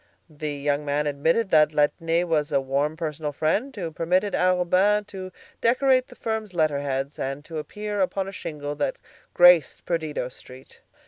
The 0.31 0.51
young 0.55 0.83
man 0.83 1.05
admitted 1.05 1.51
that 1.51 1.73
Laitner 1.75 2.25
was 2.25 2.51
a 2.51 2.59
warm 2.59 2.97
personal 2.97 3.31
friend, 3.31 3.75
who 3.75 3.91
permitted 3.91 4.33
Arobin's 4.33 4.73
name 4.73 5.05
to 5.05 5.31
decorate 5.61 6.07
the 6.07 6.15
firm's 6.15 6.55
letterheads 6.55 7.19
and 7.19 7.45
to 7.45 7.59
appear 7.59 8.01
upon 8.01 8.27
a 8.27 8.31
shingle 8.31 8.73
that 8.77 8.95
graced 9.35 9.85
Perdido 9.85 10.27
Street. 10.29 10.81